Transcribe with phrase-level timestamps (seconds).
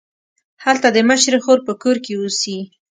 [0.63, 2.57] هلته د مشرې خور په کور کې اوسي.